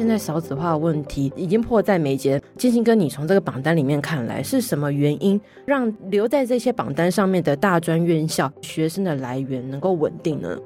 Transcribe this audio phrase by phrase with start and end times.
[0.00, 2.40] 现在少子化的问题已经迫在眉睫。
[2.56, 10.56] 建新哥，你从这个榜单里面看来，是什么原因让留在这些榜单上面的大专院校学生的来源能够稳定呢？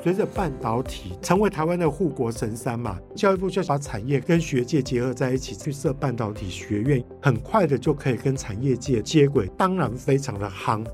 [0.00, 10.86] 随着半导体成为台湾的护国神山嘛，教育部就把产业跟学界结合在一起，去设半导体学院，很快的就可以跟产业界接轨，当然非常的夯。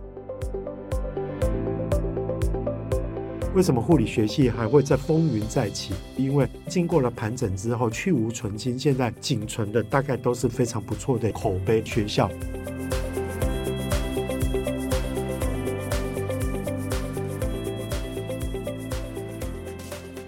[3.52, 5.92] 为什么护理学系还会再风云再起？
[6.16, 12.30] 因为经过了盘整之后，去无存菁，现在仅存的大概都是非常不错的口碑学校。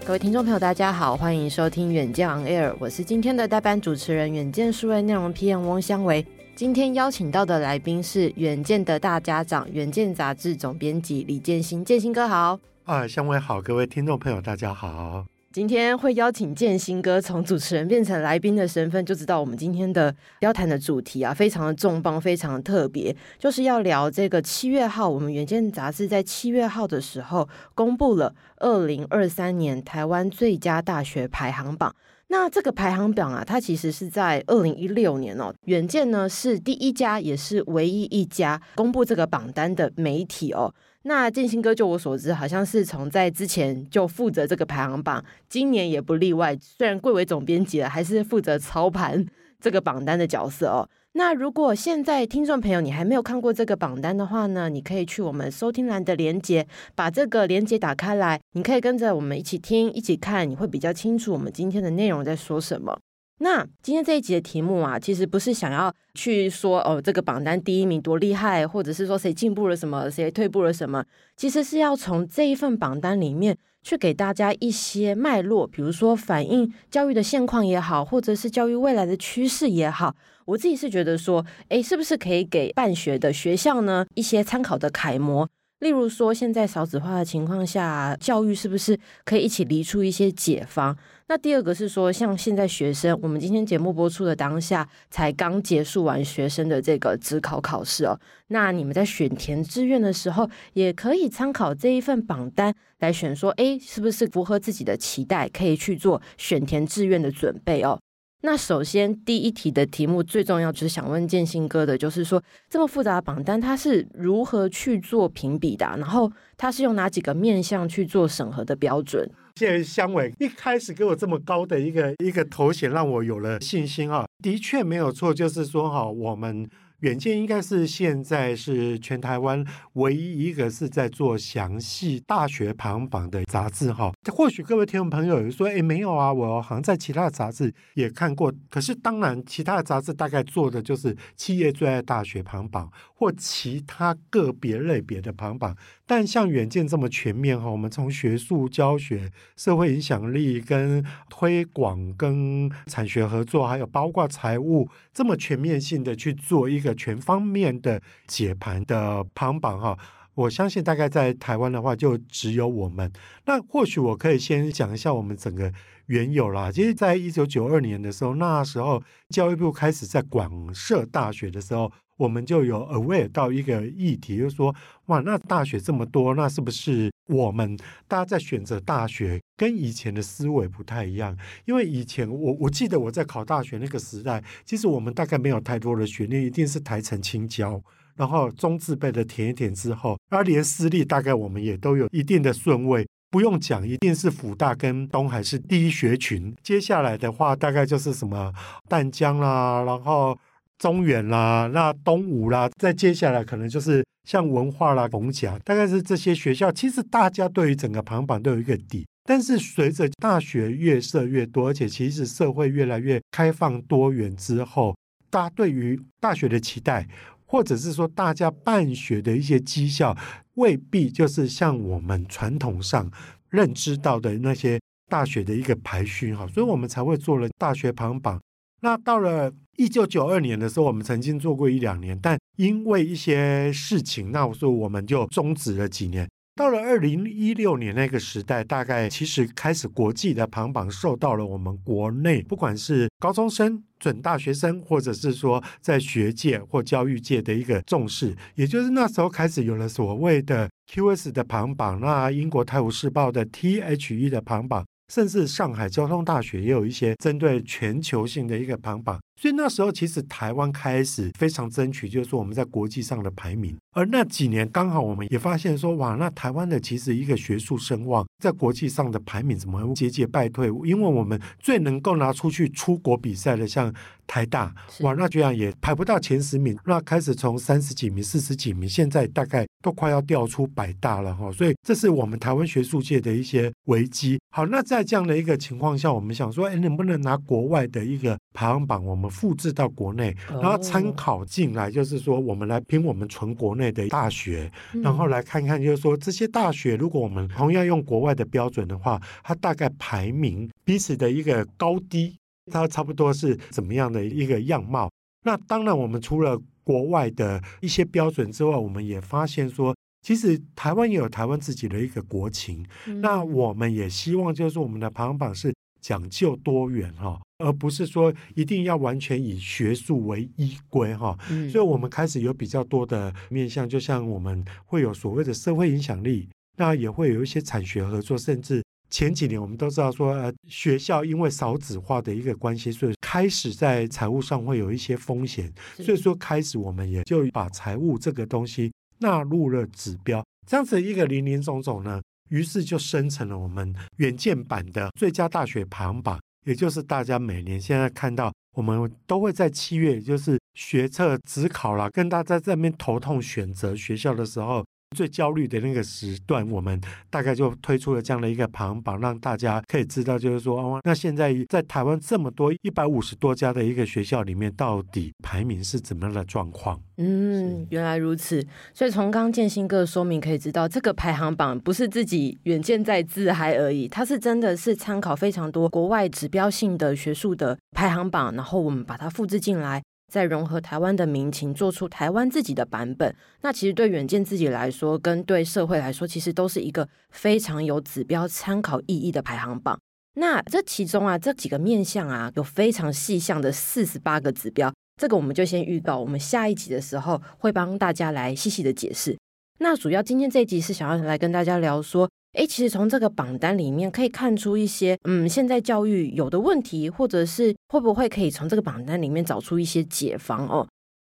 [0.04, 6.26] 各位听众朋友，大家好，欢迎收听远见 On Air，我是今天的代班主持人，远见数位内容 PM 翁香维。
[6.56, 12.58] 今天邀请到的来宾是远见的大家长，远见杂志总编辑李建新，建新哥好。
[12.84, 15.24] 啊，香维好，各位听众朋友大家好。
[15.52, 31.94] 今天会邀请建新哥从主持人变成来宾的身份，就知道我们今天的要谈的主题啊，非常的重磅，非常的特别，就是要聊这个七月号，我们远见杂志在七月号的时候公布了二零二三年台湾最佳大学排行榜。
[32.28, 40.74] 那这个排行榜啊，它其实是在二零一六年哦，远见呢是第一家，也是唯一一家公布这个榜单的媒体哦。
[41.04, 46.56] 那建新哥，就我所知，好像是从在之前就负责这个排行榜，今年也不例外。
[46.60, 49.26] 虽然贵为总编辑了，还是负责操盘
[49.60, 50.88] 这个榜单的角色哦。
[51.14, 62.98] 那如果现在听众朋友你还没有看过这个榜单的话呢，你可以去我们收听栏的连接，把这个连接打开来，你可以跟着我们一起听、一起看，你会比较清楚我们今天的内容在说什么。
[63.42, 71.04] 那今天这一集的题目啊，其实不是想要去说哦，这个榜单第一名多厉害，或者是说谁进步了什么，谁退步了什么，
[71.36, 80.14] 其实是要从这一份榜单里面去给大家一些脉络，比如说反映教育的现况也好，或者是教育未来的趋势也好。
[80.44, 85.48] 我自己是觉得说，诶，是不是可以给办学的学校呢一些参考的楷模？
[85.82, 90.96] 例如说，现在少子化的情况下，教育是不是可以一起离出一些解方？
[91.26, 98.16] 那第二个是说，像现在学生，我们今天节目播出的当下，才刚结束完学生的这个指考考试哦。
[98.46, 107.98] 那你们在选填志愿的时候，也可以参考这一份榜单来选，说，诶，是不是符合自己的期待，可以去做选填志愿的准备哦。
[108.44, 115.86] 那首先第一题的题目最重要，就是想问建新哥的，就是说这么复杂的榜单，它是如何去做评比的？
[115.96, 119.30] 然后它是用哪几个面向去做审核的标准？
[119.54, 124.26] 谢谢香伟一开始给我这么高的一个一个头衔，让我有了信心啊！
[124.42, 126.68] 的确没有错，就是说哈，我们。
[127.02, 129.64] 远见应该是现在是全台湾
[129.94, 134.12] 唯一一个是在做详细大学排行榜的杂志哈。
[134.32, 138.52] 或许各位听众朋友有说，诶，没有啊，我好像在其他的杂志也看过。
[138.70, 145.76] 可是当然，其他的杂志大概做的就是企业最爱大学排行榜或其他个别类别的排行榜。
[146.06, 159.98] 但像远见这么全面哈，我们从学术教学、社会影响力跟推广、跟产学合作，还有包括财务这么全面性的去做一个全方面的解盘的排行榜哈，
[160.34, 163.12] 我相信大概在台湾的话就只有我们。
[163.44, 165.72] 那或许我可以先讲一下我们整个
[166.06, 166.70] 缘由啦。
[166.70, 171.92] 其实，在一九九二年的时候，那时候教育部开始在广设大学的时候。
[172.22, 174.72] 我们就有 aware 到一个议题，就是说，
[175.06, 181.36] 哇，那大学这么多，那是不是我们大家在选择大学跟以前的思维不太一样？
[181.64, 187.82] 因为以前我我记得我在考大学那个时代，其实我们大概没有太多的学历，一定是台城青交，
[188.14, 198.52] 然后中字辈的填一填之后，而连私立大概我们也都有一定的顺位，不用讲，一定是辅大跟东海是第一学群，接下来的话大概就是什么
[198.88, 200.38] 淡江啦，然后。
[200.82, 206.72] 中原啦，那东吴啦，再接下来可能就是像文化啦、逢甲，大概是这些学校。
[206.72, 214.92] 其实大家对于整个排行榜都有一个底，但是随着大学越设越多，而且其实社会越来越开放多元之后，
[215.30, 217.06] 大家对于大学的期待，
[217.46, 220.16] 或者是说大家办学的一些绩效，
[220.54, 223.08] 未必就是像我们传统上
[223.50, 228.40] 认知到的那些大学的一个排序哈，所以我们才会做了大学排行榜。
[228.82, 236.28] 那到了一九九二年的时候，我们曾经做过一两年，但因为一些事情，那我说我们就终止了几年。
[236.56, 254.84] 到了二零一六年那个时代，大概其实开始国际的排行榜受到了我们国内不管是高中生、准大学生，或者是说在学界或教育界的一个重视，也就是那时候开始有了所谓的 QS 的排行榜，那英国泰晤士报的 THE 的排行榜。
[255.12, 259.20] 甚至上海交通大学也有一些针对全球性的一个排行榜。
[259.42, 263.76] 所以那时候其实台湾开始非常争取，就是说我们在国际上的排名。
[263.92, 270.68] 而那几年刚好我们也发现说，哇，那台湾的其实一个学术声望在国际上的排名怎么节节败退？
[270.84, 273.92] 因为我们最能够拿出去出国比赛的，像
[274.28, 276.78] 台大，哇，那居然也排不到前十名。
[276.86, 281.50] 那开始从三十几名、四十几名，现在大概都快要掉出百大了哈。
[281.50, 284.38] 所以这是我们台湾学术界的一些危机。
[284.54, 294.70] 好，那在这样的一个情况下，我们想说，哎，能不能拿国外的一个排行榜，我们复制到国内，然后参考进来，就是说我们来评我们纯国内的大学，
[295.02, 302.36] 然后来看看，就是说这些大学，如果我们同样用国外的标准的话，它大概排名彼此的一个高低，
[302.70, 305.10] 它差不多是怎么样的一个样貌？
[305.44, 309.94] 那当然，我们除了国外的一些标准之外，我们也发现说。
[310.24, 321.34] 其实台湾也有台湾自己的一个国情，嗯、那我们也希望就是我们的排行榜是讲究多元哈，而不是说一定要完全以学术为依归哈。
[321.48, 338.92] 嗯、所以我们开始有比较多的面向，就像我们会有所谓的社会影响力，那也会有一些产学合作，甚至前几年我们都知道说，呃，学校因为少子化的一个关系，所以开始在财务上会有一些风险，所以说开始我们也就把财务这个东西。
[339.18, 342.20] 纳入了指标，这样子一个林林总总呢，
[342.52, 354.84] 于是就生成了我们远见版的最佳大学排行榜，也就是大家每年现在看到，我们都会在七月，就是学测指考了，跟大家在这边头痛选择学校的时候。
[355.12, 357.00] 最焦虑的那个时段，我们
[357.30, 367.00] 大概就推出了这样的一个排行榜，让大家可以知道，就是说，哦，那现在在台湾这么多一百五十多家的一个学校里面，到底排名是怎么样的状况？
[367.18, 368.64] 嗯，原来如此。
[368.94, 380.02] 所以从刚刚建新哥的说明可以知道，这个排行榜不是自己远见在自嗨而已，它是真的是参考非常多国外指标性的学术的排行榜，然后我们把它复制进来。
[380.32, 383.36] 再融合台湾的民情，做出台湾自己的版本。
[383.60, 390.00] 那其实对远见自己来说，跟对社会来说，其实都是一个非常有指标参考意义的排行榜。
[390.36, 394.90] 那这其中啊，这几个面向啊，有非常细项的四十八个指标。
[395.20, 399.38] 这个我们就先预告，我们下一集的时候会帮大家来细细的解释。
[399.80, 402.26] 那主要今天这一集是想要来跟大家聊说。
[402.54, 410.86] 诶，其实从这个榜单里面可以看出一些，嗯，现在教育有的问题，或者是会不会可以从这个榜单里面找出一些解方哦。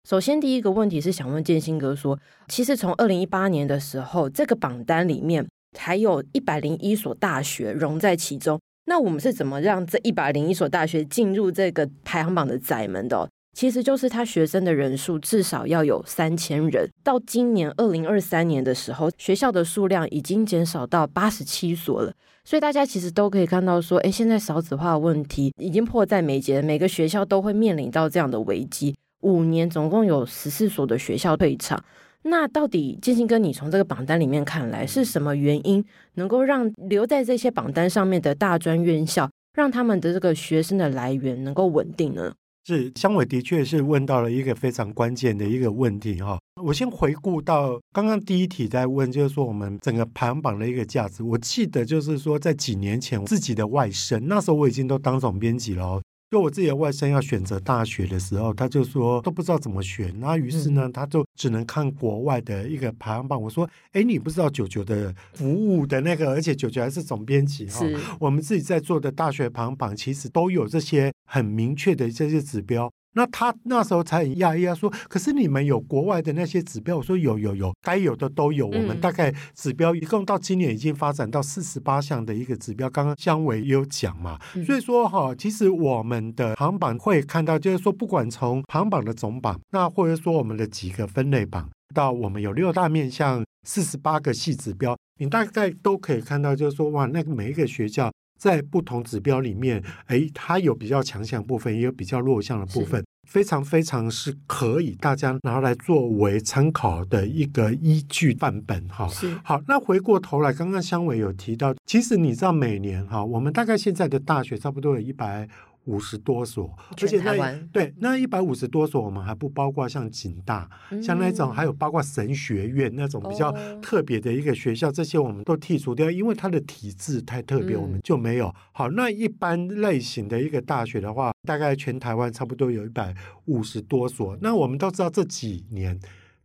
[0.09, 5.47] 首先，第一个问题是想问建新哥说，其实从二零一八年的时候，这个榜单里面
[5.77, 13.29] 还有一百零一所大学融在其中，那我们是怎么让这一百零一所大学进入这个排行榜的窄门的？
[13.53, 16.89] 其实就是他学生的人数至少要有三千人。
[17.03, 22.13] 到今年二零二三年的时候，学校的数量已经减少到八十七所了。
[22.43, 28.95] 所以大家其实都可以看到说，哎，现在少子化的问题已经迫在眉睫，每个学校都会面临到这样的危机。
[29.21, 31.83] 五年总共有十四所的学校退场。
[32.23, 35.83] 那到底建新哥，你从这个榜单里面看来，是什么原因
[36.15, 42.33] 能够让留在这些榜单上面的大专院校，让他们的这个学生的来源能够稳定呢？
[42.71, 46.39] 是香伟的确是问到了一个非常关键的一个问题哈。
[46.63, 51.21] 我先回顾到刚刚第一题在问，就是说我们整个排行榜的一个价值。
[51.21, 56.01] 我记得就是说在几年前自己的外甥，那时候我已经都当总编辑了。
[56.31, 60.17] 就我自己的外甥要选择大学的时候，他就说都不知道怎么选。
[60.17, 63.39] 那于是呢，他就只能看国外的一个排行榜。
[63.39, 67.79] 我说：“哎，你不知道九九的服务的那个，而且九九还是总编辑哈。
[67.79, 78.67] 是我们自己在做的大学排行榜，其实都有这些很明确的这些指标。”那他那时候才很讶异啊，说：“可是你们有国外的那些指标？”我说：“有有有，该有的都有。
[78.67, 82.89] 我们大概指标一共到今年已经发展到四十八项的一个指标。
[82.89, 98.09] 刚刚姜伟也有讲嘛，所以说哈，其实我们的排行榜会看到，就是说不管从排行榜的总榜，那或者说我们的几个分类榜，到我们有六大面向四十八个细指标，你大概都可以看到，就是说哇，那个每一个学校。”
[98.41, 109.07] 在不同指标里面，哎，它有比较强项部分，也有比较弱项的部分，非常非常是可以大家拿来作为参考的一个依据范本哈。
[109.09, 115.47] 是好，那回过头来，刚刚香伟有提到，其实你知道每年哈，我们大概现在的大学差不多有一百。
[115.85, 116.71] 五十多所，
[117.01, 128.53] 而且那对那一百五十多所，我们还不包括像景大，嗯、像那种还有包括神学院那种比较特别的一个学校，哦、这些我们都剔除掉，因为它的体制太特别，嗯、我们就没有。
[128.71, 134.37] 好，那一般类型的一个大学的话，大概全台湾差不多有一百五十多所。
[134.41, 135.99] 那我们都知道这几年。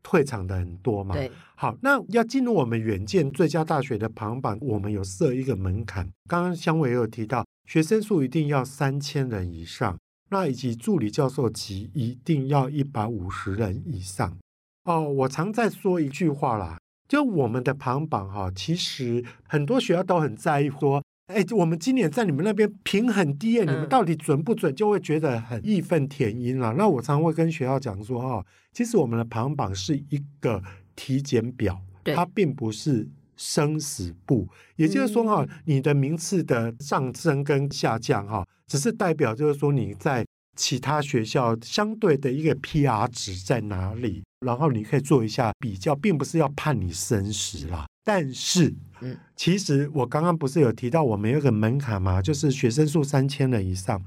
[0.09, 1.17] 退场的很多嘛。
[1.17, 6.09] 对，好，那要进入我们远见最佳大学的排行榜，我们有设一个门槛。
[6.29, 9.99] 刚刚香伟也有提到，学生数一定要三千人以上，
[10.31, 14.39] 那以及助理教授级一定要一百五十人以上。
[14.85, 21.03] 哦，我常在说一句话啦，就我们的排行榜哈，其实很多学校都很在意说。
[21.27, 24.73] 哎，我们今年在你们那边评很低，你们到底准不准？
[24.73, 26.73] 就会觉得很义愤填膺了。
[26.75, 30.63] 那我常会跟学校讲说，哈，其实我们的排行榜是一个
[30.95, 34.49] 体检表，它并不是生死簿。
[34.77, 40.27] 也就是说，哈，你的名次的上升跟下降，哈，只是代表就是说你在
[40.57, 47.87] 其他学校相对的一个 PR 值在哪里，然后你可以做一下比较，并不是要判你生死啦。
[48.03, 52.23] 但是，嗯，其实我刚刚不是有提到我们有个门槛嘛？
[52.23, 54.01] 就是学生数三千人以上，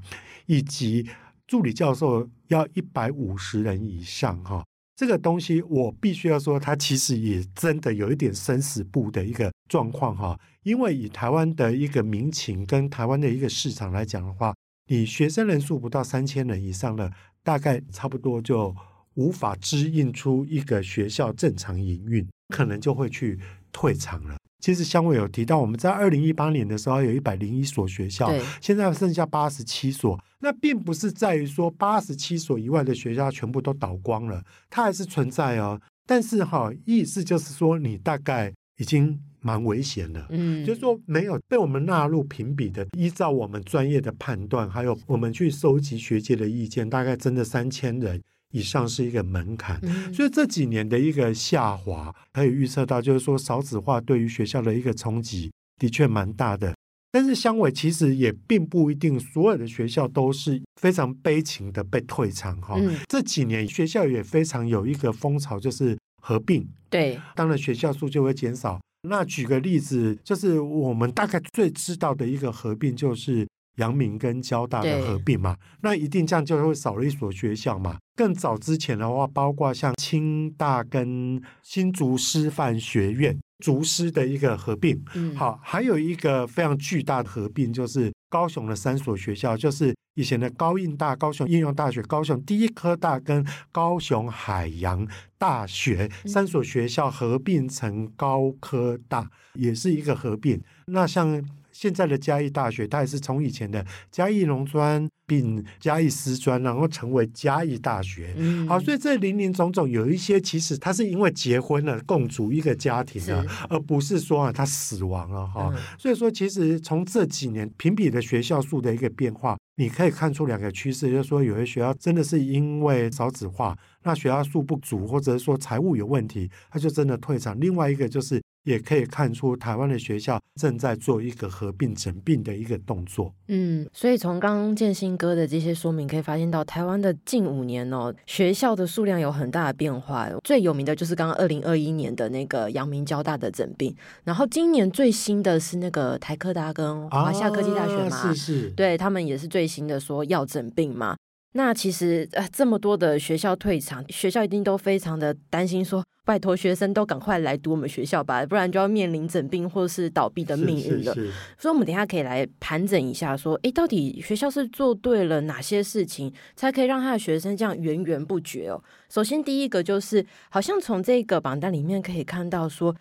[0.46, 1.06] 以及
[1.46, 4.64] 助理教授要一百五十人以上，哈，
[5.00, 10.38] 这个东西我必须要说，它其实也真的有一点生死簿的一个状况，哈。
[10.62, 14.54] 因为以台湾的一个民情跟台湾的一个市场来讲的话，
[14.88, 17.10] 你学生人数不到三千人以上的，
[17.42, 18.76] 大概差不多就
[19.14, 23.38] 无法支应出一个学校正常营运，可能就会去。
[23.72, 24.36] 退场了。
[24.60, 30.18] 其实香伟有提到，我们在二零一八年的时候有一百零一所学校，现在剩下八十七所。
[30.40, 35.80] 那并不是在于说八十七所以外的学校全部都倒光了，它还是存在哦。
[36.06, 40.26] 但是哈，意思就是说，你大概已经蛮危险了。
[40.30, 48.20] 嗯，就是说没有被我们纳入评比的，依照我们专业的判断，还有我们去收集学界的意见，大概真的三千人。
[48.52, 56.74] 以上是一个门槛，嗯，所以这几年的一个下滑，可以预测到，就是说少子化对于学校的一个冲击的确蛮大的。
[57.12, 62.96] 但是香维其实也并不一定所有的学校都是非常悲情的被退场哈，嗯。
[63.08, 68.80] 这几年学校也非常有一个风潮，就是合并，对，当然学校数就会减少。
[69.08, 73.46] 那举个例子，就是我们大概最知道的一个合并就是。
[73.80, 77.98] 阳明跟交大的合并嘛，那一定这样就会少了一所学校嘛。
[78.14, 95.08] 更早之前的话，包括像清大跟新竹师范学院、竹师的一个合并，嗯，好，还有一个非常巨大的合并，就是高雄的三所学校，就是以前的高应大、高雄应用大学、高雄第一科大跟高雄海洋
[95.38, 100.62] 大学三所学校合并成高科大，也是一个合并。
[100.86, 101.42] 那像。
[101.80, 108.34] 现在的嘉义大学，它也是从以前的嘉义农专并嘉义师专，然后成为嘉义大学。
[108.36, 108.68] 嗯。
[108.68, 115.72] 好，所以这林林总总有一些，其实他是因为结婚了，共组一个家庭了，而不是说啊他死亡了哈。
[115.74, 115.80] 嗯。
[115.98, 127.58] 所以说，其实从这几年评比的学校数的一个变化，你可以看出两个趋势，就是说有些学校真的是因为少子化，那学校数不足，或者是说财务有问题，他就真的退场。
[127.58, 128.38] 另外一个就是。
[128.64, 133.34] 也可以看出台湾的学校正在做一个合并整并的一个动作。
[133.48, 140.28] 嗯，所以从刚刚建新哥的这些说明，可以发现到台湾的近五年哦，学校的数量有很大的变化。
[140.44, 151.16] 最有名的就是刚刚二零二一年的那个阳明交大的整并，然后今年最新的是那个台科大跟华夏科技大学嘛，啊、是是，对他们也是最新的说要整并嘛。
[151.52, 161.12] 那其实呃，这么多的学校退场，学校一定都非常的担心说，说拜托学生都赶快来读我们学校吧，不然就要面临整病或是倒闭的命运了。
[161.58, 168.80] 所以，我们等一下可以来盘整一下，说，诶，到底学校是做对了哪些事情，才可以让他的学生这样源源不绝哦？
[169.08, 172.94] 首先，第一个就是，好像从这个榜单里面可以看到说。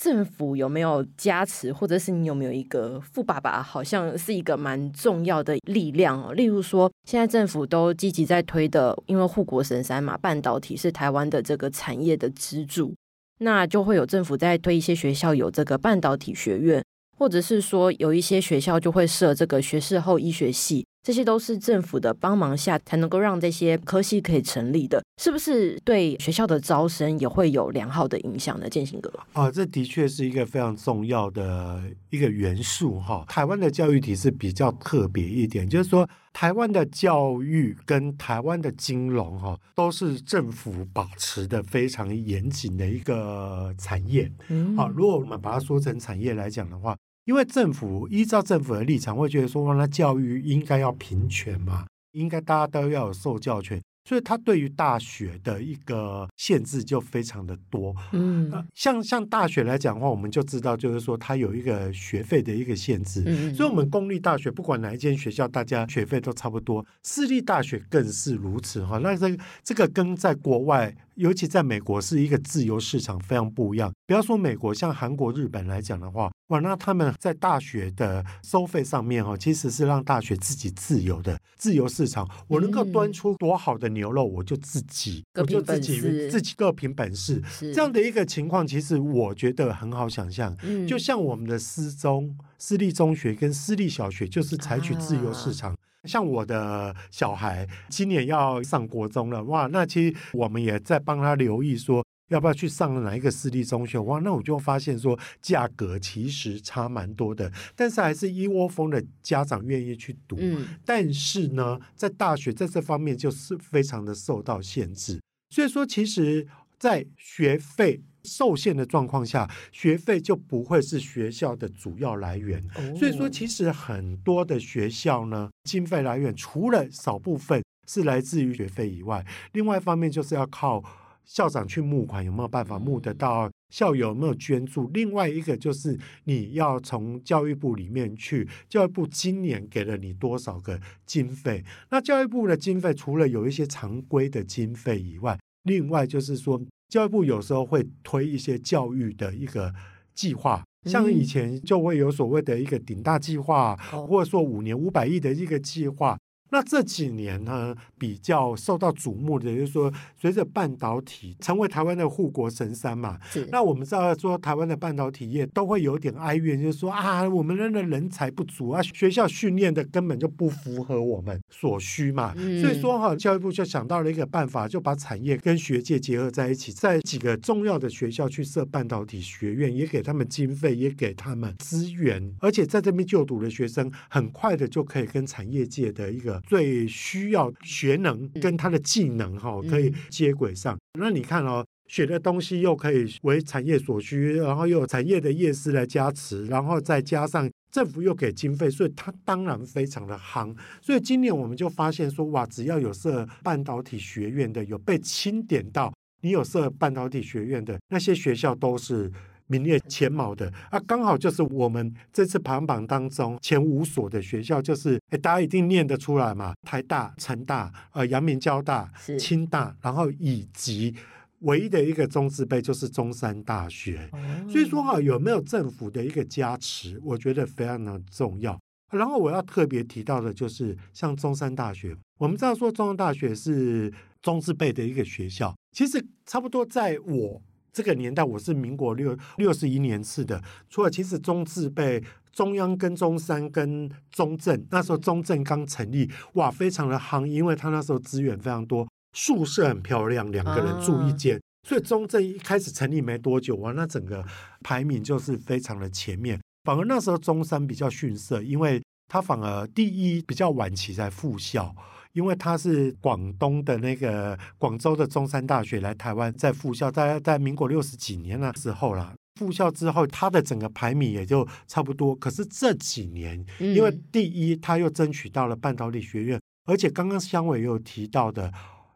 [0.00, 6.32] 政府有没有加持，或者是你有没有一个富爸爸，好像是一个蛮重要的力量哦。
[6.32, 12.94] 例如说，现在政府都积极在推的，因为护国神山嘛，半导体是台湾的这个产业的支柱，
[13.40, 16.82] 那就会有政府在推一些学校有这个半导体学院，
[17.20, 20.86] 或者是说有一些学校就会设这个学士后医学系。
[21.02, 28.68] 这些都是政府的帮忙下才能够让这些科系可以成立的，是不是对学校的招生也会有良好的影响呢？
[28.68, 33.24] 建兴哥啊，这的确是一个非常重要的一个元素哈。
[33.26, 44.30] 台湾的教育体制比较特别一点，就是说台湾的教育跟台湾的金融哈都是政府保持的非常严谨的一个产业。
[44.48, 46.94] 嗯，好，如果我们把它说成产业来讲的话。
[47.30, 57.94] 因为政府依照政府的立场，会觉得说，那教育应该要平权嘛，应该大家都要有受教权，所以他对于大学的一个限制就非常的多。
[58.10, 63.22] 嗯，像像大学来讲的话，我们就知道，就是说它有一个学费的一个限制。
[63.24, 68.98] 嗯，所以我们公立大学不管哪一间学校，大家学费都差不多，私立大学更是如此哈。
[68.98, 70.92] 那这这个跟在国外。
[71.20, 73.92] 尤其在美国是一个自由市场，非常不一样。
[74.06, 82.26] 不要说美国，像韩国、日本来讲的话，哇，那他们在大学的收费上面哦，其实是让大学自己自由的自由市场。
[82.48, 86.00] 我能够端出多好的牛肉，我就自己，我就自己
[86.30, 87.42] 自己各凭本事。
[87.60, 90.56] 这样的一个情况，其实我觉得很好想象。
[90.88, 95.76] 就像我们的私中、私立中学跟私立小学，就是采取自由市场。
[96.08, 103.98] 像我的小孩今年要上国中了，哇，那其实我们也在帮他留意说，要不要去上哪一个私立中学？
[103.98, 110.36] 哇，那我就发现说价格其实差蛮多的，但是还是一窝蜂的家长愿意去读。
[110.38, 116.46] 嗯，但是呢，在大学在这方面就是非常的受到限制，所以说其实，
[116.78, 118.00] 在学费。
[118.24, 122.62] 受限的状况下，学费就不会是学校的主要来源。
[122.74, 122.98] Oh.
[122.98, 130.84] 所以说，其实很多的学校呢，经费来源除了少部分是来自于学费以外，另外一方面就是要靠
[131.24, 133.50] 校长去募款，有没有办法募得到？
[133.70, 134.90] 校友有没有捐助？
[134.92, 141.64] 另外一个就是你要从教育部里面去，教育部今年给了你多少个经费？
[141.90, 146.60] 那教育部的经费除了有一些常规的经费以外，另外就是说。
[146.90, 149.72] 教育部有时候会推一些教育的一个
[150.12, 156.18] 计划，像以前就会有所谓的一个顶大计划，或者说五年五百亿的一个计划。
[156.50, 163.18] 那这几年呢，比较受到瞩目的，就是说，随着半导体成为台湾的护国神山嘛，
[163.50, 172.34] 那我们知道说，台湾的半导体业都会有点哀怨，就是说啊，我们的人才不足啊，学校训练的根本就不符合我们所需嘛。
[172.36, 186.39] 嗯、所以说哈，教育部就想到了一个办法，就把产业跟学界结合在一起，在几个重要的学校去设半导体学院，也给他们经费，也给他们资源，而且在这边就读的学生，很快的就可以跟产业界的一个。
[186.46, 190.78] 最需要学能跟他的技能哈，可以接轨上。
[190.98, 200.54] 那你看哦，学的东西又可以为产业所需，然后又有产业的业师来加持，然后再加上政府又给经费，所以它当然非常的夯。
[200.80, 209.10] 所以今年我们就发现说，哇，只要有设半导体学院的，有被钦点到，你有设半导体学院的那些学校都是。
[209.50, 220.94] 名列前茅的啊，刚好就是我们这次排行榜当中前五所的学校，就是诶大家一定念得出来嘛，台大、成大、呃阳明交大、清大，然后以及
[221.40, 224.08] 唯一的一个中字辈就是中山大学。
[224.12, 228.56] 哦、所以说哈，有没有政府的一个加持，我觉得非常的重要。
[228.92, 237.42] 然后我要特别提到的就是像中山大学，我们知道说中山大学是中字辈的一个学校，其实差不多在我。
[237.72, 242.02] 这个年代我是民国六六十一年次的，除了其实中字辈
[242.32, 254.24] 中央跟中山跟中正，那时候中正刚成立，哇，非常的夯，因为他那时候资源非常多，宿舍很漂亮，两个人住一间，啊、所以中正一开始成立没多久，哇，那整个
[254.62, 261.74] 排名就是非常的前面，反而那时候中山比较逊色，因为他反而第一比较晚期才复校。
[262.12, 272.14] 因为他是广东的那个广州的中山大学来台湾在复校，在在民国六十几年那时候啦，复校之后，他的整个排名也就差不多。
[272.16, 278.52] 可是这几年，因为第一他又争取到了半导体学院，嗯、而且刚刚香伟又提到的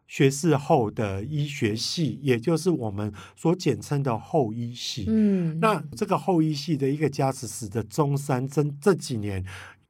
[0.06, 5.06] 学士后的医学系，也就是我们所简称的后医系。
[5.08, 9.44] 嗯，那这个后医系的一个加持，使得中山真这几年。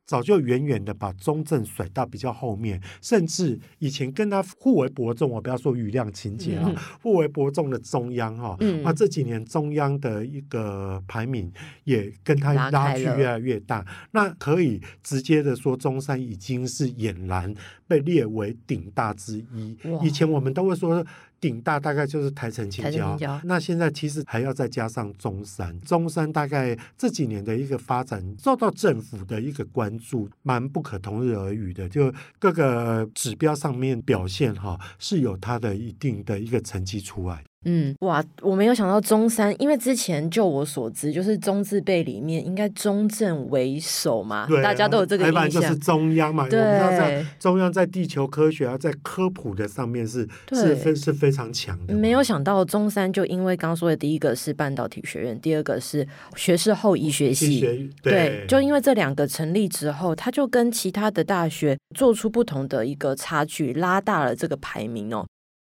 [0.07, 11.51] 早就远远的把中正甩到比较后面，甚至以前跟他互为伯仲，我不要说瑜亮情节啊，嗯、互为伯仲的中央哈，嗯、啊这几年中央的一个排名
[11.85, 17.55] 也跟他拉距越来越大，那可以直接的说，中山已经是俨然
[17.89, 19.77] 被列为顶大之一。
[20.03, 21.05] 以前我们都会说。
[21.45, 37.45] 顶大大概就是台城青椒，那现在其实还要再加上中山，中山大概这几年的一个发展受到政府的一个关注，蛮不可同日而语的，就各个指标上面表现哈是有它的一定的一个成绩出来。
[37.65, 45.51] 嗯，哇，我没有想到中山，因为之前就我所知，就是中字辈里面应该中正为首嘛，对大家都有这个印象。
[45.51, 51.95] 就是中央嘛，对我们知道在中央在地球科学啊，在科普的上面是对是非是非常强的。
[51.95, 57.73] 没有想到中山就因为刚刚说的第一个是半导体学院，第二个是学士后医学系，学
[58.03, 65.25] 对，对，就因为这两个成立之后，他就跟其他的大学做出不同的一个差距，拉大了这个排名哦。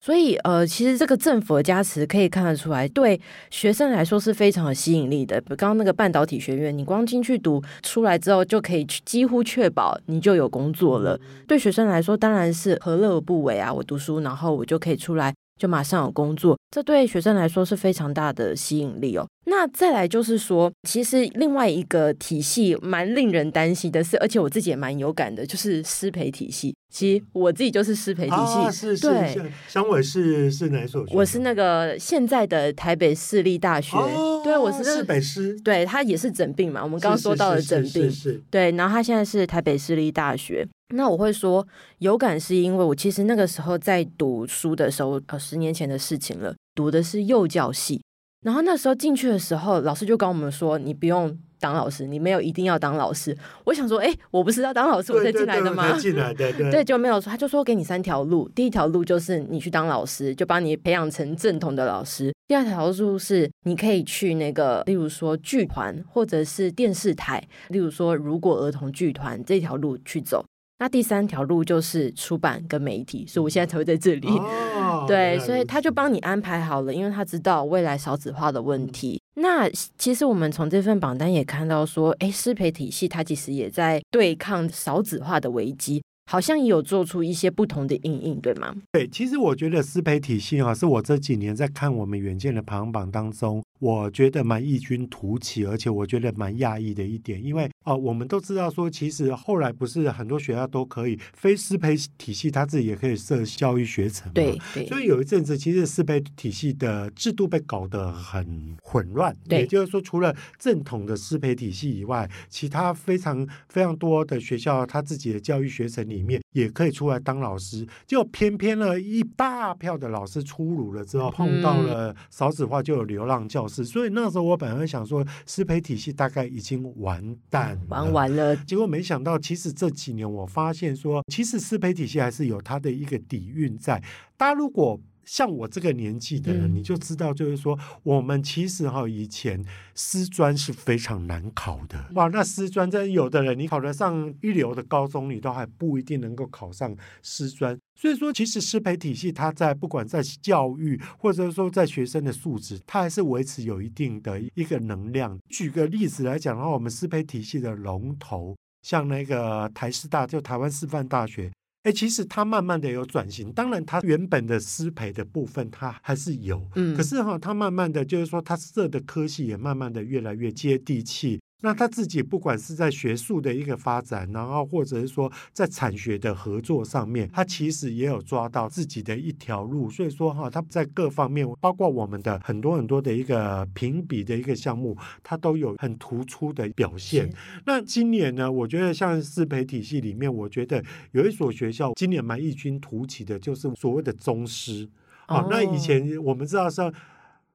[0.07, 5.41] 所以，呃，其实这个政府的加持可以看得出来，对学生来说是非常有吸引力的。
[5.49, 11.19] 刚刚那个半导体学院，你光进去读出来之后，就可以几乎确保你就有工作了。
[11.49, 13.75] 对学生来说，当然是何乐而不为啊！
[13.75, 19.27] 我读书，然后我就可以出来就马上有工作，这对学生来说是非常大的吸引力哦。
[19.49, 26.75] 那再来就是说，其实另外一个体系蛮令人担心的是，而且我自己也蛮有感的，就是师培体系。
[26.93, 29.53] 其实我自己就是师培体系，啊、是是对。
[29.69, 31.15] 香伟是是哪所学？
[31.15, 36.83] 我是那个现在的台北市立大学，哦、对，我是市北师，对，他也是诊病嘛。
[36.83, 38.73] 我们刚刚说到的整并，是是是是是对。
[38.73, 40.67] 然后他现在是台北市立大学。
[40.95, 41.67] 那我会说
[41.99, 48.01] 有感，是因为我其实那个时候在读书的时候，呃，十年前的事情了，读的是幼教系。
[48.47, 58.49] 然后那时候进去的时候，老师就跟我们说：“你不用当老师，你没有一定要当老师。”我想说：“哎，我不是要当老师我才进来的吗？”进来的，对，对，就没有说，他就说给你三条路。
[58.51, 62.33] 第一条路就是你去当老师，就把你培养成正统的老师。
[62.47, 70.45] 第二条路是你可以去那个，例如说剧团或者是电视台，例如说如果儿童剧团这条路去走。
[70.79, 74.29] 那第三条路就是出版跟媒体，所以我现在才会在这里。
[74.29, 79.21] 哦、 对，所以他就帮你安排好了，因为他知道未来少子化的问题。
[79.37, 86.03] 嗯、那其实我们从这份榜单也看到说，哎，师培体系它其实也在对抗少子化的危机。
[86.29, 88.75] 好像也有做出一些不同的应应，对吗？
[88.91, 104.33] 对，其实我觉得师培体系啊，是我这几年在看我们远见的排行榜当中，我觉得蛮异军突起，而且我觉得蛮讶异的一点，因为啊、呃，我们都知道说，其实后来不是很多学校都可以非师培体系，他自己也可以设教育学程嘛。
[104.35, 104.87] 对对。
[104.89, 109.33] 所以有一阵子，其实师培体系的制度被搞得很混乱。
[109.49, 109.61] 对。
[109.61, 116.17] 也就是说，除了正统的师培体系以外，其他非常非常多的学校，它自己的教育学程里。
[116.17, 123.83] 里面也可以出来当老师，就偏偏了一大票的老师出炉了之后，碰到了少子化，就有流浪教师。
[123.83, 128.57] 嗯、所以那时候我本来想说，师培体系大概已经完蛋玩完了。
[128.57, 134.03] 结果没想到，其实这几年我发现说，其实师培体系还是有它的一个底蕴在。
[134.39, 139.63] 大家如果像我这个年纪的人，嗯、你就知道，就是说，我们其实哈以前
[139.95, 142.29] 师专是非常难考的哇。
[142.29, 147.77] 那师专真有的人，你考得上一流的高中，你都还不一定能够考上师专。
[147.95, 155.39] 所以说，其实师培体系它在不管在教育，或者说在学生的素质，它还是维持有一定的一个能量。
[155.49, 161.51] 举个例子来讲的话，我们师培体系的龙头，像那个台师大，就台湾师范大学。
[161.87, 171.41] 哎，其实它慢慢的有转型，当然它原本的师培的部分它还是有，嗯，可是哈，它慢慢的就是说，它设的科系也慢慢的越来越接地气。
[171.63, 179.89] 那他自己不管是在学术的一个发展，然后或者是说在产学的合作上面，他其实也有抓到自己的一条路。
[179.89, 187.33] 所以说哈，他在各方面，包括我们的很多很多的一个评比的一个项目，他都有很突出的表现。
[187.65, 194.87] 那今年呢，我觉得像师培体系里面，我觉得有一所学校今年蛮异军突起的，就是所谓的宗师。
[195.25, 196.93] 啊、哦，那以前我们知道说。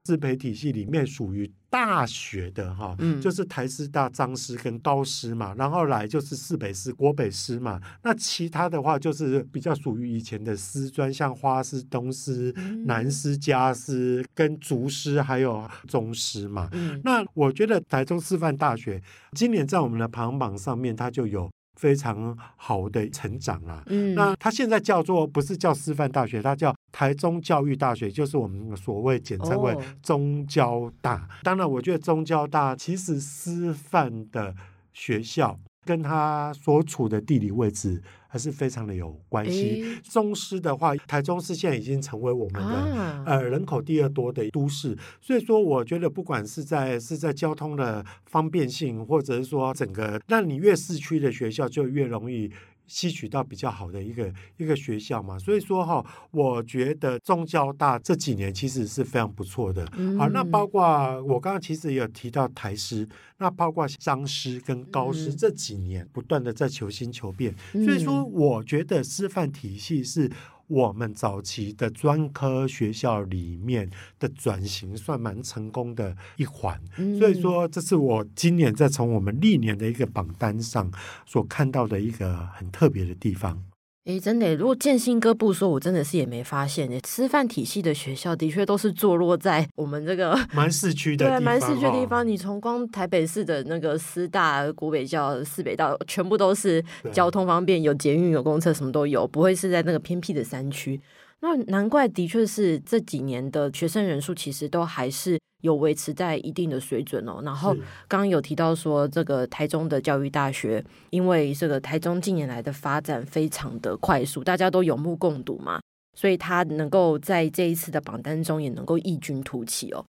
[0.06, 7.80] 师培体系里面属于大学的哈，嗯、就是台师大、彰师跟高师嘛，然后来就是四北师、国北师嘛。
[8.02, 12.52] 那其他的话就是比较属于以前的师专，像花师、东师、
[12.84, 16.68] 南师、家师跟竹师，还有中师嘛。
[16.72, 19.00] 嗯、那我觉得台中师范大学
[19.32, 21.50] 今年在我们的排行榜上面，它就有。
[21.80, 31.16] 非常好的成长啊，嗯，那它现在叫做不是叫师范大学，它叫台中教育大学，就是我们所谓简称为中交大。
[31.16, 34.54] 哦、当然，我觉得中交大其实师范的
[34.92, 35.58] 学校。
[35.84, 39.84] 跟它所处的地理位置还是非常的有关系。
[40.04, 52.48] 中师的话，台中市现在已经成为我们的、啊、呃人口第二多的都市，所以说我觉得不管是在是在交通的方便性，或者是说整个，那你越市区的学校就越容易。
[52.92, 59.88] 吸取到比较好的一个一个学校嘛，所以说哈，我觉得中交大这几年其实是非常不错的。
[59.96, 60.82] 嗯、好，那包括
[61.22, 70.30] 我刚刚其实也有提到台师，那包括商师跟高师这几年不断的在求新求变，嗯、所以说我觉得师范体系是。
[70.68, 80.90] 我们早期的专科学校里面的转型算蛮成功的一环，嗯、所以说这是我今年在从我们历年的一个榜单上
[81.26, 83.62] 所看到的一个很特别的地方。
[84.04, 86.90] 哎，真的，如果建新哥不说，我真的是也没发现。
[87.06, 92.26] 师范体系的学校的确都是坐落在我们这个蛮市区的地方，对，蛮市区的地方。
[92.26, 101.00] 你从光台北市的那个师大、古北教、市北道，全部都是交通方便，有捷运、有公车，什么都有，不会是在那个偏僻的山区。
[101.42, 107.42] 那难怪，的确是这几年的学生人数其实都还是有维持在一定的水准哦。
[107.44, 107.74] 然后
[108.06, 115.80] 刚刚有提到说，这个台中的教育大学，因为这个台中近年来的发展非常的快速，大家都有目共睹嘛。
[116.14, 120.04] 所以他能够在这一次的榜单中也能够异军突起哦。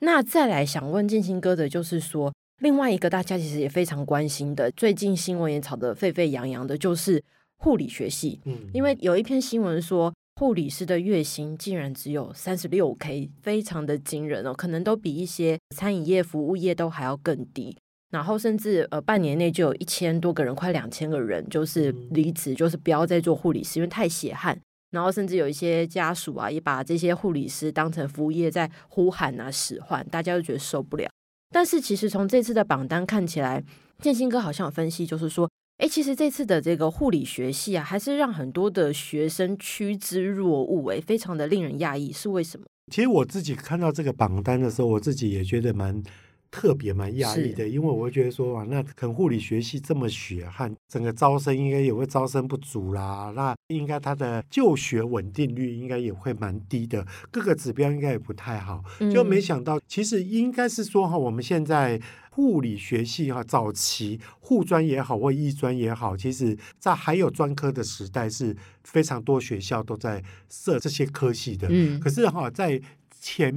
[0.00, 7.24] 那再来想问建兴哥的就是说，另外一个大家其实也非常关心的，最近新闻也炒得沸沸扬扬的，就是
[7.56, 8.40] 护理学系。
[8.44, 17.76] 嗯，因为有一篇新闻说，护理师的月薪竟然只有三十六 K，非常的惊人哦，可能都比一些餐饮业、服务业都还要更低。
[18.12, 24.56] 然后甚至呃，半年内就有一千多个人，快两千个人，就是离职，就是不要再做护理师，因为太血汗。
[24.92, 31.10] 然后甚至有一些家属啊，也把这些护理师当成服务业在呼喊啊、使唤，大家都觉得受不了。
[31.50, 33.64] 但是其实从这次的榜单看起来，
[33.98, 42.66] 建兴哥好像有分析，就是说，哎，其实这次的这个护理学系啊，还是让很多的学生趋之若鹜，哎，非常的令人讶异，是为什么？
[42.92, 46.02] 其实我自己看到这个榜单的时候，我自己也觉得蛮。
[46.50, 58.82] 特别蛮压抑的，因为我会觉得说啊，那可能护理学系这么血汗，整个招生应该也会招生不足啦，那应该他的就学稳定率应该也会蛮低的，各个指标应该也不太好。
[59.12, 62.00] 就没想到，其实应该是说哈，我们现在
[62.38, 71.66] 护理学系哈，早期护专也好或医专也好，其实在还有专科的时代是非常多学校都在设这些科系的。
[71.68, 72.80] 嗯，可是哈，在
[73.20, 73.52] 前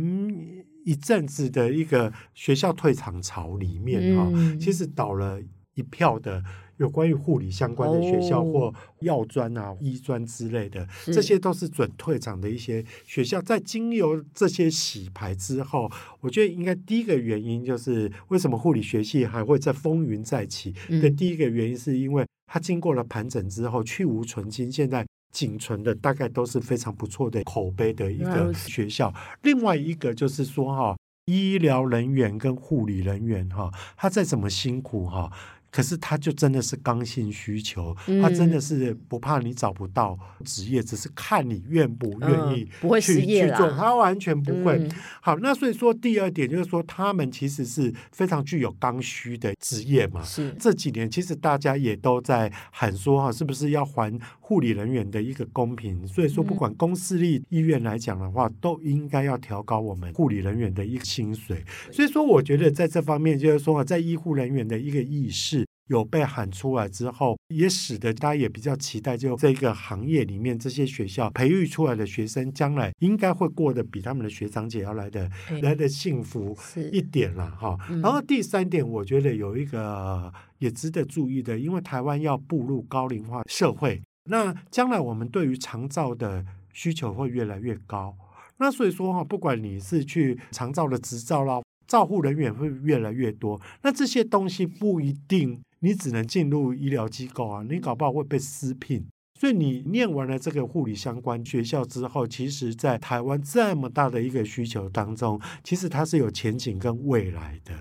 [0.84, 5.40] 一阵子的一个学校退场潮里面哈，嗯、其实倒了
[5.76, 6.44] 一票的
[6.82, 13.40] 有关于护理相关的学校或药专啊、医专之类的，是这些都是准退场的一些学校。
[13.42, 15.90] 在经由这些洗牌之后，
[16.20, 25.06] 我觉得应该第一个原因就是为什么护理学系还会在风云再起的第一个原因，是因为它经过了盘整之后去无存菁，现在。
[25.32, 29.14] 仅存的大概都是非常不错的口碑的一个学校。
[29.44, 35.32] 另外一个就是说哈，医疗人员跟护理人员哈，他再怎么辛苦哈。
[35.72, 44.86] 可是他就真的是刚性需求，他真的是不怕你找不到职业，只是看你愿不愿意去去做，他完全不会。
[45.22, 50.22] 好，那所以说第二点就是说，他们其实是非常具有刚需的职业嘛。
[50.22, 56.06] 是这几年其实大家也都在喊说哈，是不是要还护理人员的一个公平？
[56.06, 61.64] 所以说，不管公私立医院来讲的话，都应该要调高我们护理人员的一个薪水。
[61.94, 65.61] 所以说，我觉得在这方面就是说，在医护人员的一个意识。
[65.92, 75.30] 有被喊出来之后，也使得大家也比较期待，就这个行业里面这些学校培育出来的学生，将来应该会过得比他们的学长姐要来的
[75.62, 76.58] 来的幸福
[76.94, 77.78] 一点了哈。
[78.02, 88.16] 然后第三点，我觉得有一个也值得注意的，因为台湾要步入高龄化社会，那将来我们对于长照的需求会越来越高。
[88.60, 95.62] 那所以说哈，不管你是去长照的执照啦，照护人员会越来越多，那这些东西不一定。
[95.82, 99.06] 你只能进入医疗机构啊，你搞不好会被私聘。
[99.40, 107.74] 所以你念完了这个护理相关学校之后，其实，在台湾这么大的一个需求当中，其实它是有前景跟未来的。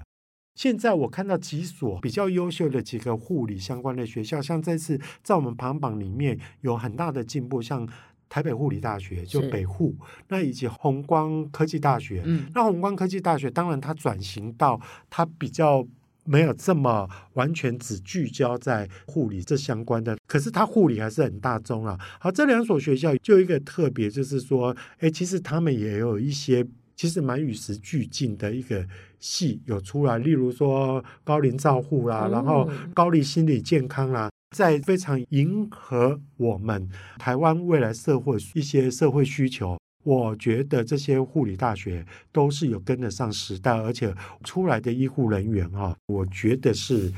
[0.54, 7.86] 现在我看到几所比较优秀的几个护理相关的学校，像这次在我们排行榜里面有很大的进步，像
[8.30, 9.94] 台北护理大学就北护，
[10.28, 12.22] 那以及红光科技大学。
[12.24, 15.86] 嗯，那红光科技大学当然它转型到它比较。
[16.30, 21.98] 没有这么完全只聚焦在护理这相关的，可是它护理还是很大宗啊。
[22.20, 26.64] 好，这两所学校就一个特别，就是说，哎，其实他们也有一些
[26.94, 28.86] 其实蛮与时俱进的一个
[29.18, 36.88] 系有出来，例如说高龄照护啦，然后高龄心理健康啦，在非常迎合我们
[37.18, 39.76] 台湾未来社会一些社会需求。
[40.02, 47.12] 我觉得这些护理大学都是有跟得上时代，而且出来的医护人员哈，我觉得是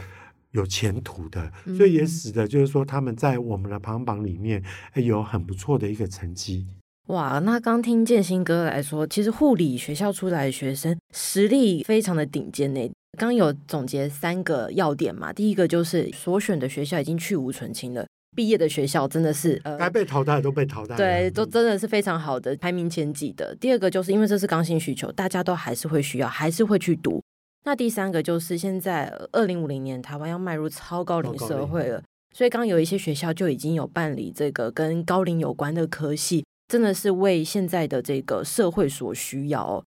[0.50, 4.62] 有前途的，所以也使得就是说他们在我们的排行榜里面
[4.94, 6.66] 有很不错的一个成绩。
[7.08, 12.90] 哇，那刚听建新哥来说，其实护理学校出来的学生实力非常的顶尖呢。
[13.18, 18.06] 刚有总结三个要点嘛，第一个就是所选的学校已经去无存菁了。
[18.34, 23.54] 毕业的学校真的是呃，该被淘汰都被淘汰，对，都真的是非常好的，排名前几的。
[23.56, 27.22] 第二个就是因为这是刚性需求，大家都还是会需要，还是会去读。
[27.64, 32.02] 那第三个就是现在二零五零年台湾要迈入超高龄社会了，
[32.34, 39.84] 所以刚有一些学校就已经有办理这个跟高龄有关的科系，真的是为现在的这个社会所需要哦。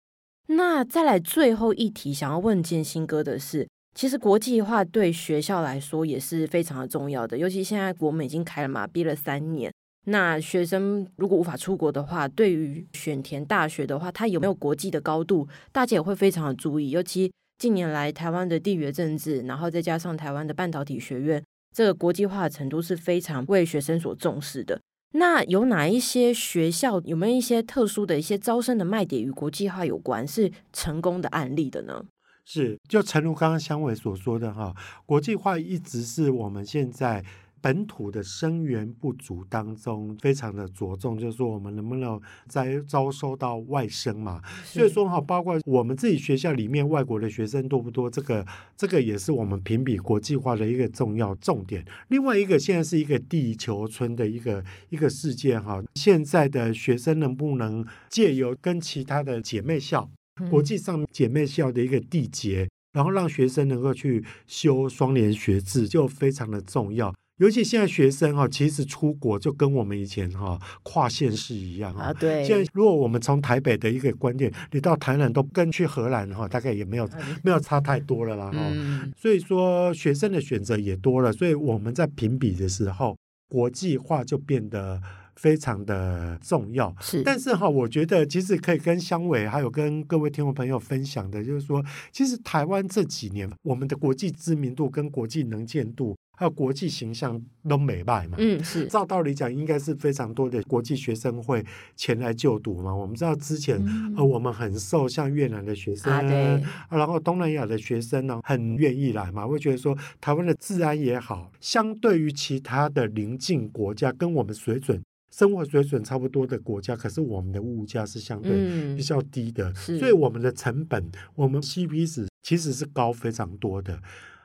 [0.47, 3.67] 那再来最后一题，想要问建新哥的是。
[3.95, 9.73] 其实国际化对学校来说也是非常的重要的，尤其现在国门已经开了嘛，毕了三年，
[10.07, 16.89] 那学生如果无法出国的话，对于选填大学的话，它有没有国际的高度，大家也会非常的注意。
[16.89, 21.41] 尤其近年来台湾的地缘政治，然后再加上台湾的半导体学院，
[21.73, 24.81] 这个国际化的程度是非常为学生所重视的。
[25.13, 32.03] 那有哪一些学校有没有一些特殊的一些招生的卖点与国际化有关，是成功的案例的呢？
[32.45, 34.73] 是，就诚如刚刚香伟所说的哈，
[35.05, 37.23] 国际化一直是我们现在。
[37.61, 44.39] 本土的生源不足当中，非常的着重，就是说我们能不能再招收到外生嘛？
[44.63, 48.07] 所以说哈，包括我们自己学校里面外国的学生多不多？
[48.07, 48.45] 这个
[48.77, 51.83] 这个也是我们评比国际化的一个重要重点。
[52.09, 60.07] 另外一个现在是一个地球村的一个一个事件哈，现在的学生能不能借由跟其他的姐妹校、
[60.49, 67.13] 国际上姐妹校的一个缔结，然后让学生能够去修双联学制，就非常的重要。
[67.37, 72.13] 尤其现在学生哈，其实出国就跟我们以前哈跨县市一样啊。
[72.13, 72.45] 对。
[72.45, 77.05] 现在如果我们从台北的一个观点，你到台南都跟去荷兰哈，大概也没有
[77.43, 78.57] 没有差太多了啦哈。
[78.57, 79.11] 嗯。
[79.17, 83.17] 所以说学生的选择也多了，所以我们在评比的时候，
[83.49, 85.01] 国际化就变得
[85.35, 86.95] 非常的重要。
[86.99, 87.21] 是。
[87.23, 96.15] 但是哈，我觉得其实可以跟香伟还有跟各位听众朋友分享的，就是说，其实台湾这几年我们的国际知名度跟国际能见度。
[96.37, 98.35] 还有国际形象都美败嘛？
[98.37, 98.87] 嗯，是。
[98.87, 102.93] 照道理讲，应该是非常多的国际学生会前来就读嘛。
[102.93, 109.47] 我们知道之前、嗯、呃，我们很受像越南的学生，啊对，然后东南亚的学生呢，很愿意来嘛。
[109.47, 115.01] 会觉得说，台湾的治安也好，相对于其他的邻近国家，跟我们水准、
[115.35, 124.01] 生活水准差不多的国家，可是我们的物价是相对比较低的，嗯、所以我们的成本，我们 CP 值其实是高非常多的。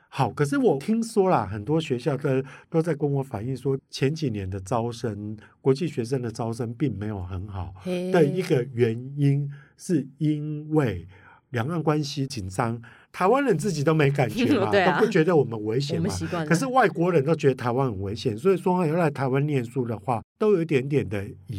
[0.08, 7.72] 好，可是我听说啦，很多学校的都在跟我反映说，前几年的招生，国际学生的招生并没有很好。
[7.84, 11.06] 的一个原因是因为
[11.50, 12.80] 两岸关系紧张，
[13.12, 16.08] 台湾人自己都没感觉嘛， 啊、都不觉得我们危险嘛。
[16.46, 21.58] 可是外国人都觉得台湾很危险，所以说要来台湾念书的话，都有一点点的疑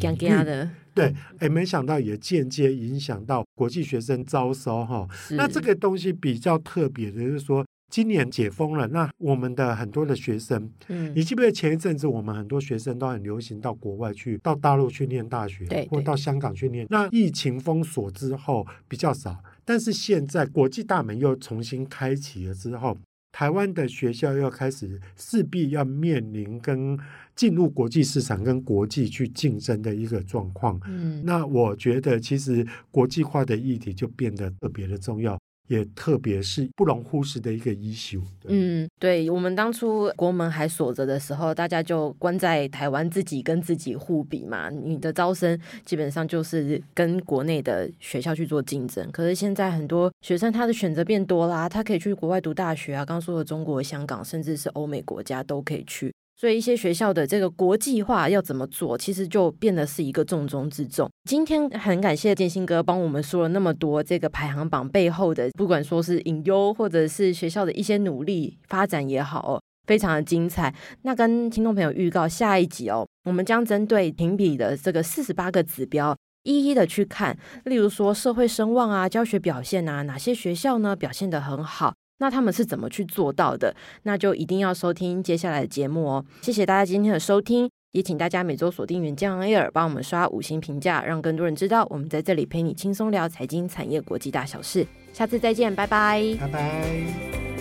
[0.94, 5.08] 对，哎，没想到也间接影响到国际学生招收哈。
[5.30, 7.64] 那这个东西比较特别的就是说。
[7.92, 16.86] 今年解封了，那我们的很多的学生，嗯，你记不记得前一阵子我们很多学生都很流行到国外去，到大陆去念大学，对，或到香港去念。
[16.88, 22.96] 那疫情封锁之后比较少，但是现在国际大门又重新开启了之后，
[23.30, 26.98] 台湾的学校又开始势必要面临跟
[27.36, 30.80] 进入国际市场跟国际去竞争的一个状况。
[30.86, 35.38] 嗯，那我觉得其实国际化的议题就变得特别的重要。
[35.68, 38.22] 也特别是不容忽视的一个 issue。
[38.46, 44.68] 嗯，对，我们当初国门还锁着的时候，大家就关在台湾，自己跟自己互比嘛。
[44.68, 49.10] 你的招生基本上就是跟国内的学校去做竞争。
[49.10, 56.12] 可是现在很多学生他的选择变多啦，他可以去国外读大学啊，刚说的中国、香港，甚至是欧美国家都可以去。
[56.34, 61.08] 所以一些学校的这个国际化要怎么做，其实就变得是一个重中之重。
[61.24, 70.74] 今天很感谢建新哥帮我们说了那么多这个排行榜背后的，不管说是隐忧，或者是学校的一些努力发展也好哦，非常的精彩。
[71.02, 81.94] 那跟听众朋友预告下一集哦，我们将针对评比的这个四十八个指标，一一的去看，例如说社会声望啊、教学表现啊，哪些学校呢表现得很好。
[82.22, 83.74] 那他们是怎么去做到的？
[84.04, 86.24] 那就一定要收听接下来的节目哦！
[86.40, 94.86] 谢谢大家今天的收听，也请大家每周锁定远见 Air，帮我们刷五星评价，让更多人知道我们在这里陪你轻松聊财经、产业、国际大小事。
[95.12, 97.51] 下次再见，拜拜，拜拜。